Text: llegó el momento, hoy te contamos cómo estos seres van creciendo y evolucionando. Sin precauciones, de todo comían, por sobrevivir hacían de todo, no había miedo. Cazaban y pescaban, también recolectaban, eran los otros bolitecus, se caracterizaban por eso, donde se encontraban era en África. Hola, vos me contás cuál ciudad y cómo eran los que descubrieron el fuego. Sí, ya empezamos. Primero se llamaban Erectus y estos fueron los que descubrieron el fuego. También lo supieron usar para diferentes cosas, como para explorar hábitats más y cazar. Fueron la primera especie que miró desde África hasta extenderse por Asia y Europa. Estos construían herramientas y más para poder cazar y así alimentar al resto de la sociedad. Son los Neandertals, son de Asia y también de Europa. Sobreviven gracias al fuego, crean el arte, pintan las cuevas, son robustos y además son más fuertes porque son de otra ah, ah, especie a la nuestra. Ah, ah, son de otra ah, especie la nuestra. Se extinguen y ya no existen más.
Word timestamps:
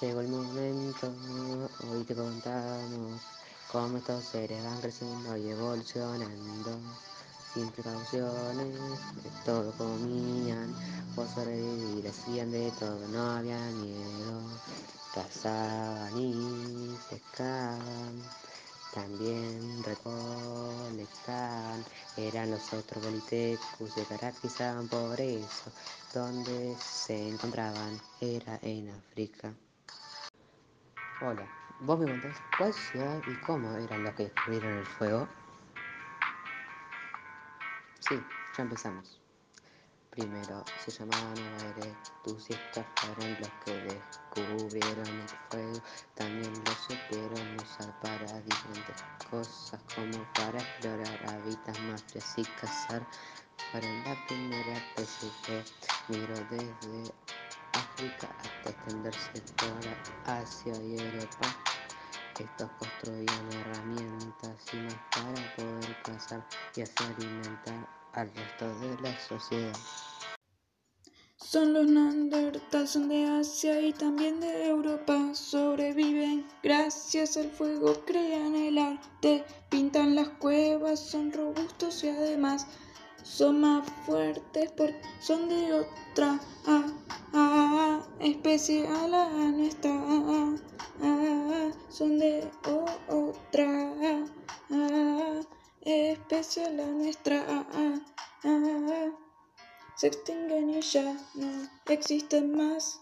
llegó 0.00 0.20
el 0.20 0.28
momento, 0.28 1.12
hoy 1.90 2.04
te 2.04 2.14
contamos 2.14 3.20
cómo 3.70 3.98
estos 3.98 4.24
seres 4.24 4.64
van 4.64 4.80
creciendo 4.80 5.36
y 5.36 5.50
evolucionando. 5.50 6.78
Sin 7.52 7.68
precauciones, 7.68 8.78
de 9.22 9.30
todo 9.44 9.70
comían, 9.72 10.74
por 11.14 11.28
sobrevivir 11.28 12.08
hacían 12.08 12.50
de 12.50 12.70
todo, 12.78 12.98
no 13.08 13.32
había 13.32 13.58
miedo. 13.58 14.40
Cazaban 15.14 16.16
y 16.16 16.96
pescaban, 17.10 18.22
también 18.94 19.82
recolectaban, 19.82 21.84
eran 22.16 22.52
los 22.52 22.72
otros 22.72 23.04
bolitecus, 23.04 23.92
se 23.92 24.04
caracterizaban 24.04 24.88
por 24.88 25.20
eso, 25.20 25.70
donde 26.14 26.74
se 26.80 27.28
encontraban 27.28 28.00
era 28.20 28.58
en 28.62 28.88
África. 28.90 29.52
Hola, 31.22 31.46
vos 31.80 31.98
me 31.98 32.06
contás 32.06 32.40
cuál 32.56 32.72
ciudad 32.72 33.20
y 33.26 33.34
cómo 33.40 33.76
eran 33.76 34.04
los 34.04 34.14
que 34.14 34.22
descubrieron 34.22 34.78
el 34.78 34.86
fuego. 34.86 35.28
Sí, 37.98 38.18
ya 38.56 38.62
empezamos. 38.62 39.20
Primero 40.08 40.64
se 40.78 40.90
llamaban 40.90 41.36
Erectus 41.76 42.48
y 42.48 42.54
estos 42.54 42.86
fueron 42.96 43.36
los 43.38 43.50
que 43.62 43.74
descubrieron 43.82 45.08
el 45.08 45.28
fuego. 45.50 45.82
También 46.14 46.54
lo 46.64 46.72
supieron 46.72 47.56
usar 47.56 47.92
para 48.00 48.40
diferentes 48.40 49.04
cosas, 49.30 49.78
como 49.94 50.24
para 50.32 50.58
explorar 50.58 51.20
hábitats 51.28 51.80
más 51.80 52.02
y 52.38 52.44
cazar. 52.44 53.06
Fueron 53.70 54.04
la 54.04 54.16
primera 54.26 54.72
especie 54.72 55.30
que 55.44 55.64
miró 56.08 56.34
desde 56.48 57.12
África 57.72 58.28
hasta 58.38 58.70
extenderse 58.70 59.42
por 59.56 60.32
Asia 60.32 60.74
y 60.82 60.98
Europa. 60.98 61.56
Estos 62.38 62.70
construían 62.78 63.52
herramientas 63.52 64.56
y 64.72 64.76
más 64.76 64.94
para 65.10 65.56
poder 65.56 66.02
cazar 66.02 66.46
y 66.74 66.80
así 66.80 66.94
alimentar 67.04 67.88
al 68.14 68.30
resto 68.34 68.74
de 68.80 69.00
la 69.02 69.18
sociedad. 69.20 69.76
Son 71.36 71.72
los 71.72 71.86
Neandertals, 71.86 72.90
son 72.90 73.08
de 73.08 73.26
Asia 73.26 73.80
y 73.80 73.92
también 73.92 74.40
de 74.40 74.68
Europa. 74.68 75.34
Sobreviven 75.34 76.46
gracias 76.62 77.36
al 77.36 77.50
fuego, 77.50 77.94
crean 78.06 78.54
el 78.54 78.78
arte, 78.78 79.44
pintan 79.68 80.14
las 80.14 80.28
cuevas, 80.28 81.00
son 81.00 81.32
robustos 81.32 82.04
y 82.04 82.08
además 82.08 82.66
son 83.22 83.60
más 83.60 83.90
fuertes 84.06 84.70
porque 84.76 85.00
son 85.20 85.48
de 85.48 85.72
otra 85.72 86.38
ah, 86.66 86.86
ah, 88.50 88.52
especie 88.52 88.84
a 88.88 89.06
la 89.06 89.28
nuestra. 89.52 89.90
Ah, 89.92 90.56
ah, 91.02 91.70
son 91.88 92.18
de 92.18 92.50
otra 93.08 94.24
ah, 94.70 95.40
especie 95.82 96.70
la 96.72 96.86
nuestra. 96.86 97.44
Se 99.94 100.06
extinguen 100.08 100.70
y 100.70 100.80
ya 100.80 101.16
no 101.34 101.68
existen 101.86 102.56
más. 102.56 103.00